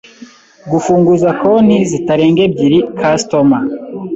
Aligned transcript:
gifunguza 0.69 1.29
konti 1.39 1.77
zitarenga 1.91 2.41
ebyiri 2.47 2.79
customer 3.01 3.63